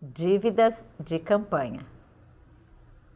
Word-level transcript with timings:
Dívidas 0.00 0.84
de 1.00 1.18
campanha. 1.18 1.80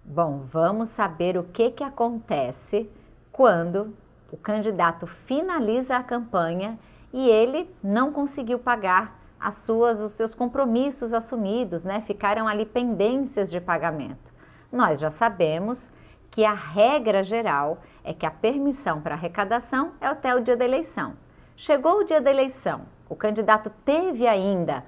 Bom, 0.03 0.45
vamos 0.51 0.89
saber 0.89 1.37
o 1.37 1.45
que, 1.45 1.71
que 1.71 1.85
acontece 1.85 2.91
quando 3.31 3.95
o 4.33 4.37
candidato 4.39 5.07
finaliza 5.07 5.99
a 5.99 6.03
campanha 6.03 6.79
e 7.13 7.29
ele 7.29 7.71
não 7.83 8.11
conseguiu 8.11 8.59
pagar 8.59 9.21
as 9.39 9.57
suas, 9.57 10.01
os 10.01 10.13
seus 10.13 10.35
compromissos 10.35 11.13
assumidos, 11.13 11.85
né? 11.85 12.01
Ficaram 12.07 12.49
ali 12.49 12.65
pendências 12.65 13.51
de 13.51 13.61
pagamento. 13.61 14.33
Nós 14.73 15.01
já 15.01 15.11
sabemos 15.11 15.93
que 16.31 16.47
a 16.47 16.55
regra 16.55 17.23
geral 17.23 17.83
é 18.03 18.15
que 18.15 18.25
a 18.25 18.31
permissão 18.31 19.03
para 19.03 19.17
arrecadação 19.17 19.93
é 20.01 20.07
até 20.07 20.35
o 20.35 20.41
dia 20.41 20.57
da 20.57 20.65
eleição. 20.65 21.13
Chegou 21.55 21.99
o 21.99 22.05
dia 22.05 22.23
da 22.23 22.31
eleição, 22.31 22.87
o 23.07 23.15
candidato 23.15 23.69
teve 23.85 24.27
ainda 24.27 24.83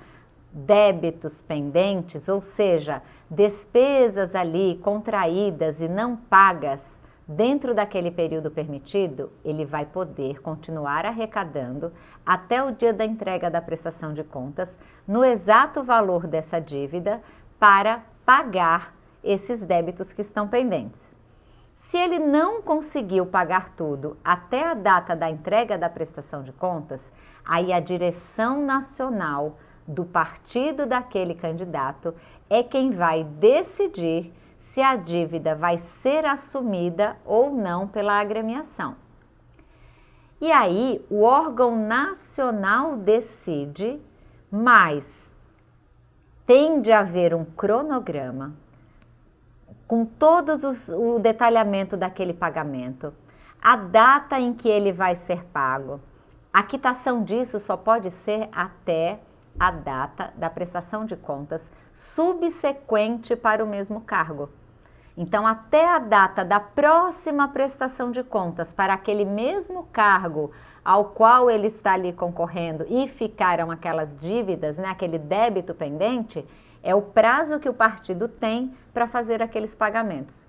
débitos 0.53 1.41
pendentes, 1.41 2.29
ou 2.29 2.43
seja, 2.43 3.03
despesas 3.30 4.35
ali 4.35 4.79
contraídas 4.82 5.81
e 5.81 5.89
não 5.89 6.14
pagas 6.17 7.00
dentro 7.27 7.75
daquele 7.75 8.11
período 8.11 8.50
permitido, 8.50 9.32
ele 9.44 9.64
vai 9.64 9.86
poder 9.86 10.41
continuar 10.43 11.07
arrecadando 11.07 11.93
até 12.27 12.63
o 12.63 12.72
dia 12.72 12.93
da 12.93 13.04
entrega 13.04 13.50
da 13.50 13.63
prestação 13.63 14.13
de 14.13 14.22
contas 14.22 14.79
no 15.07 15.25
exato 15.25 15.82
valor 15.82 16.27
dessa 16.27 16.61
dívida 16.61 17.22
para 17.58 18.03
pagar 18.25 18.94
esses 19.22 19.63
débitos 19.63 20.13
que 20.13 20.21
estão 20.21 20.49
pendentes. 20.49 21.16
Se 21.79 21.96
ele 21.96 22.19
não 22.19 22.63
conseguiu 22.63 23.27
pagar 23.27 23.75
tudo 23.77 24.16
até 24.25 24.66
a 24.66 24.75
data 24.75 25.14
da 25.14 25.29
entrega 25.29 25.77
da 25.77 25.91
prestação 25.91 26.43
de 26.43 26.53
contas, 26.53 27.13
aí 27.44 27.72
a 27.72 27.80
direção 27.80 28.64
nacional 28.64 29.58
do 29.86 30.04
partido 30.04 30.86
daquele 30.86 31.35
candidato 31.35 32.14
é 32.48 32.62
quem 32.62 32.91
vai 32.91 33.25
decidir 33.25 34.33
se 34.58 34.81
a 34.81 34.95
dívida 34.97 35.55
vai 35.55 35.78
ser 35.78 36.25
assumida 36.25 37.16
ou 37.25 37.50
não 37.50 37.86
pela 37.86 38.20
agremiação. 38.20 38.97
E 40.41 40.50
aí, 40.50 41.05
o 41.08 41.22
órgão 41.22 41.77
nacional 41.86 42.97
decide, 42.97 44.00
mas 44.50 45.34
tem 46.44 46.80
de 46.80 46.91
haver 46.91 47.34
um 47.34 47.44
cronograma 47.44 48.53
com 49.86 50.05
todos 50.05 50.64
os, 50.64 50.88
o 50.88 51.19
detalhamento 51.19 51.97
daquele 51.97 52.33
pagamento, 52.33 53.12
a 53.60 53.77
data 53.77 54.41
em 54.41 54.55
que 54.55 54.69
ele 54.69 54.91
vai 54.91 55.14
ser 55.14 55.44
pago. 55.44 56.00
A 56.53 56.62
quitação 56.62 57.22
disso 57.22 57.60
só 57.60 57.77
pode 57.77 58.10
ser 58.10 58.48
até 58.53 59.20
a 59.58 59.70
data 59.70 60.33
da 60.36 60.50
prestação 60.50 61.05
de 61.05 61.17
contas 61.17 61.70
subsequente 61.92 63.36
para 63.36 63.64
o 63.64 63.67
mesmo 63.67 64.00
cargo. 64.00 64.50
Então, 65.17 65.47
até 65.47 65.86
a 65.86 65.98
data 65.98 66.44
da 66.44 66.59
próxima 66.59 67.47
prestação 67.48 68.11
de 68.11 68.22
contas 68.22 68.72
para 68.72 68.94
aquele 68.94 69.25
mesmo 69.25 69.84
cargo 69.92 70.50
ao 70.84 71.06
qual 71.06 71.50
ele 71.50 71.67
está 71.67 71.92
ali 71.92 72.12
concorrendo 72.12 72.84
e 72.89 73.06
ficaram 73.09 73.70
aquelas 73.70 74.09
dívidas, 74.19 74.78
né, 74.78 74.89
aquele 74.89 75.19
débito 75.19 75.75
pendente, 75.75 76.44
é 76.83 76.94
o 76.94 77.03
prazo 77.03 77.61
que 77.61 77.69
o 77.69 77.75
partido 77.75 78.27
tem 78.27 78.75
para 78.92 79.06
fazer 79.06 79.42
aqueles 79.42 79.75
pagamentos. 79.75 80.47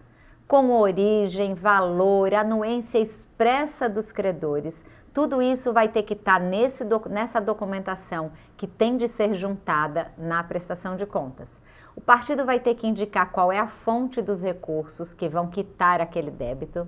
Com 0.47 0.71
origem, 0.71 1.53
valor, 1.53 2.33
anuência 2.33 2.99
expressa 2.99 3.87
dos 3.87 4.11
credores, 4.11 4.83
tudo 5.13 5.41
isso 5.41 5.71
vai 5.71 5.87
ter 5.87 6.03
que 6.03 6.13
estar 6.13 6.39
tá 6.39 6.45
nesse, 6.45 6.83
nessa 7.09 7.39
documentação 7.39 8.31
que 8.57 8.65
tem 8.65 8.97
de 8.97 9.07
ser 9.07 9.35
juntada 9.35 10.11
na 10.17 10.43
prestação 10.43 10.95
de 10.95 11.05
contas. 11.05 11.61
O 11.95 12.01
partido 12.01 12.45
vai 12.45 12.59
ter 12.59 12.73
que 12.73 12.87
indicar 12.87 13.31
qual 13.31 13.51
é 13.51 13.59
a 13.59 13.67
fonte 13.67 14.21
dos 14.21 14.41
recursos 14.41 15.13
que 15.13 15.29
vão 15.29 15.47
quitar 15.47 16.01
aquele 16.01 16.31
débito 16.31 16.87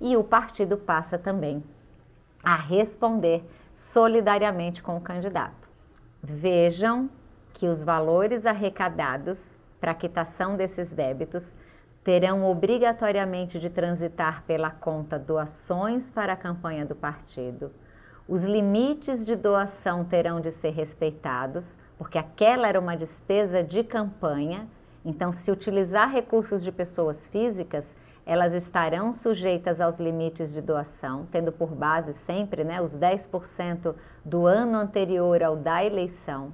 e 0.00 0.16
o 0.16 0.24
partido 0.24 0.78
passa 0.78 1.18
também 1.18 1.62
a 2.42 2.54
responder 2.54 3.44
solidariamente 3.74 4.82
com 4.82 4.96
o 4.96 5.00
candidato. 5.00 5.68
Vejam 6.22 7.10
que 7.52 7.66
os 7.68 7.82
valores 7.82 8.46
arrecadados 8.46 9.54
para 9.78 9.92
a 9.92 9.94
quitação 9.94 10.56
desses 10.56 10.90
débitos 10.90 11.54
terão 12.06 12.48
obrigatoriamente 12.48 13.58
de 13.58 13.68
transitar 13.68 14.44
pela 14.46 14.70
conta 14.70 15.18
doações 15.18 16.08
para 16.08 16.34
a 16.34 16.36
campanha 16.36 16.86
do 16.86 16.94
partido. 16.94 17.72
Os 18.28 18.44
limites 18.44 19.26
de 19.26 19.34
doação 19.34 20.04
terão 20.04 20.40
de 20.40 20.52
ser 20.52 20.70
respeitados, 20.70 21.76
porque 21.98 22.16
aquela 22.16 22.68
era 22.68 22.78
uma 22.78 22.96
despesa 22.96 23.60
de 23.60 23.82
campanha. 23.82 24.68
Então, 25.04 25.32
se 25.32 25.50
utilizar 25.50 26.08
recursos 26.08 26.62
de 26.62 26.70
pessoas 26.70 27.26
físicas, 27.26 27.96
elas 28.24 28.54
estarão 28.54 29.12
sujeitas 29.12 29.80
aos 29.80 29.98
limites 29.98 30.52
de 30.52 30.62
doação, 30.62 31.26
tendo 31.32 31.50
por 31.50 31.74
base 31.74 32.12
sempre 32.12 32.62
né, 32.62 32.80
os 32.80 32.96
10% 32.96 33.96
do 34.24 34.46
ano 34.46 34.78
anterior 34.78 35.42
ao 35.42 35.56
da 35.56 35.84
eleição. 35.84 36.52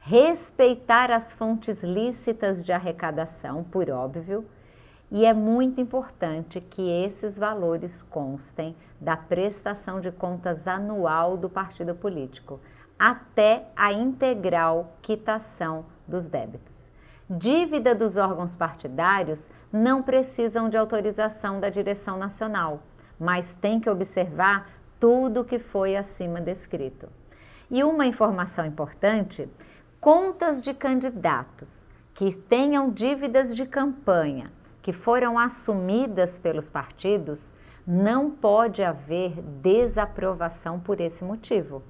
Respeitar 0.00 1.12
as 1.12 1.32
fontes 1.32 1.84
lícitas 1.84 2.64
de 2.64 2.72
arrecadação, 2.72 3.62
por 3.62 3.88
óbvio, 3.88 4.44
e 5.12 5.26
é 5.26 5.34
muito 5.34 5.78
importante 5.78 6.58
que 6.58 6.90
esses 6.90 7.36
valores 7.36 8.02
constem 8.02 8.74
da 8.98 9.14
prestação 9.14 10.00
de 10.00 10.10
contas 10.10 10.66
anual 10.66 11.36
do 11.36 11.50
partido 11.50 11.94
político, 11.94 12.58
até 12.98 13.66
a 13.76 13.92
integral 13.92 14.96
quitação 15.02 15.84
dos 16.08 16.28
débitos. 16.28 16.90
Dívida 17.28 17.94
dos 17.94 18.16
órgãos 18.16 18.56
partidários 18.56 19.50
não 19.70 20.02
precisam 20.02 20.70
de 20.70 20.78
autorização 20.78 21.60
da 21.60 21.68
direção 21.68 22.16
nacional, 22.16 22.82
mas 23.20 23.52
tem 23.52 23.78
que 23.78 23.90
observar 23.90 24.70
tudo 24.98 25.42
o 25.42 25.44
que 25.44 25.58
foi 25.58 25.94
acima 25.94 26.40
descrito. 26.40 27.06
E 27.70 27.84
uma 27.84 28.06
informação 28.06 28.64
importante: 28.64 29.46
contas 30.00 30.62
de 30.62 30.72
candidatos 30.72 31.90
que 32.14 32.34
tenham 32.34 32.88
dívidas 32.88 33.54
de 33.54 33.66
campanha 33.66 34.50
que 34.82 34.92
foram 34.92 35.38
assumidas 35.38 36.38
pelos 36.38 36.68
partidos, 36.68 37.54
não 37.86 38.30
pode 38.30 38.82
haver 38.82 39.40
desaprovação 39.40 40.78
por 40.78 41.00
esse 41.00 41.24
motivo. 41.24 41.82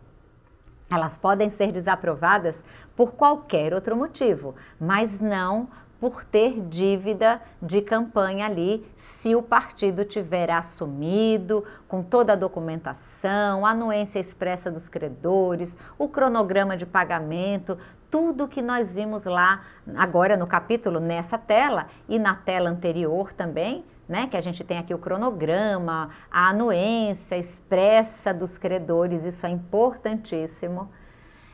Elas 0.90 1.16
podem 1.16 1.48
ser 1.48 1.72
desaprovadas 1.72 2.62
por 2.94 3.12
qualquer 3.12 3.72
outro 3.72 3.96
motivo, 3.96 4.54
mas 4.78 5.18
não 5.18 5.68
por 6.02 6.24
ter 6.24 6.60
dívida 6.62 7.40
de 7.62 7.80
campanha 7.80 8.46
ali, 8.46 8.84
se 8.96 9.36
o 9.36 9.40
partido 9.40 10.04
tiver 10.04 10.50
assumido 10.50 11.64
com 11.86 12.02
toda 12.02 12.32
a 12.32 12.36
documentação, 12.36 13.64
anuência 13.64 14.18
expressa 14.18 14.68
dos 14.68 14.88
credores, 14.88 15.76
o 15.96 16.08
cronograma 16.08 16.76
de 16.76 16.84
pagamento, 16.84 17.78
tudo 18.10 18.48
que 18.48 18.60
nós 18.60 18.96
vimos 18.96 19.26
lá 19.26 19.62
agora 19.94 20.36
no 20.36 20.44
capítulo 20.44 20.98
nessa 20.98 21.38
tela 21.38 21.86
e 22.08 22.18
na 22.18 22.34
tela 22.34 22.68
anterior 22.68 23.32
também, 23.32 23.84
né, 24.08 24.26
que 24.26 24.36
a 24.36 24.40
gente 24.40 24.64
tem 24.64 24.78
aqui 24.78 24.92
o 24.92 24.98
cronograma, 24.98 26.10
a 26.28 26.48
anuência 26.48 27.38
expressa 27.38 28.34
dos 28.34 28.58
credores, 28.58 29.24
isso 29.24 29.46
é 29.46 29.50
importantíssimo. 29.50 30.90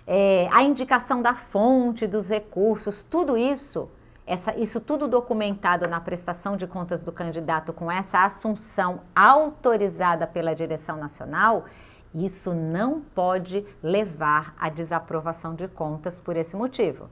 É, 0.06 0.48
a 0.50 0.62
indicação 0.62 1.20
da 1.20 1.34
fonte 1.34 2.06
dos 2.06 2.30
recursos, 2.30 3.04
tudo 3.04 3.36
isso 3.36 3.90
essa, 4.28 4.54
isso 4.58 4.78
tudo 4.78 5.08
documentado 5.08 5.88
na 5.88 5.98
prestação 6.00 6.54
de 6.54 6.66
contas 6.66 7.02
do 7.02 7.10
candidato 7.10 7.72
com 7.72 7.90
essa 7.90 8.24
assunção 8.24 9.00
autorizada 9.16 10.26
pela 10.26 10.54
direção 10.54 10.98
nacional, 10.98 11.64
isso 12.14 12.52
não 12.52 13.00
pode 13.00 13.66
levar 13.82 14.54
à 14.58 14.68
desaprovação 14.68 15.54
de 15.54 15.66
contas 15.66 16.20
por 16.20 16.36
esse 16.36 16.54
motivo. 16.54 17.08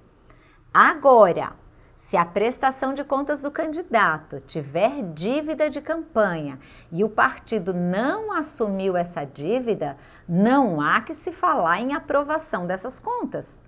Agora, 0.72 1.54
se 1.97 2.18
a 2.18 2.24
prestação 2.24 2.92
de 2.92 3.03
contas 3.03 3.41
do 3.41 3.51
candidato 3.51 4.41
tiver 4.41 5.03
dívida 5.15 5.71
de 5.71 5.80
campanha 5.80 6.59
e 6.92 7.03
o 7.03 7.09
partido 7.09 7.72
não 7.72 8.30
assumiu 8.30 8.95
essa 8.95 9.24
dívida, 9.24 9.97
não 10.28 10.83
há 10.83 11.01
que 11.01 11.15
se 11.15 11.33
falar 11.33 11.80
em 11.80 11.95
aprovação 11.95 12.66
dessas 12.66 13.01
contas. 13.01 13.59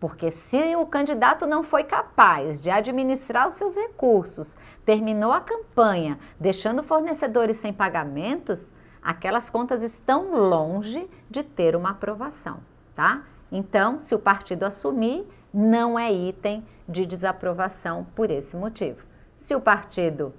Porque 0.00 0.30
se 0.30 0.76
o 0.76 0.86
candidato 0.86 1.46
não 1.46 1.64
foi 1.64 1.82
capaz 1.82 2.60
de 2.60 2.70
administrar 2.70 3.48
os 3.48 3.54
seus 3.54 3.76
recursos, 3.76 4.56
terminou 4.84 5.32
a 5.32 5.40
campanha 5.40 6.18
deixando 6.38 6.84
fornecedores 6.84 7.56
sem 7.56 7.72
pagamentos, 7.72 8.74
aquelas 9.02 9.50
contas 9.50 9.82
estão 9.82 10.36
longe 10.48 11.08
de 11.28 11.42
ter 11.42 11.74
uma 11.74 11.90
aprovação, 11.90 12.60
tá? 12.94 13.24
Então, 13.50 13.98
se 13.98 14.14
o 14.14 14.18
partido 14.18 14.64
assumir, 14.64 15.26
não 15.52 15.98
é 15.98 16.12
item 16.12 16.64
de 16.88 17.04
desaprovação 17.04 18.06
por 18.14 18.30
esse 18.30 18.56
motivo. 18.56 19.04
Se 19.34 19.54
o 19.54 19.60
partido 19.60 20.32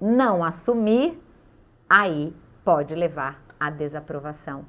não 0.00 0.44
assumir, 0.44 1.20
aí 1.88 2.34
pode 2.64 2.94
levar 2.94 3.42
à 3.58 3.70
desaprovação 3.70 4.64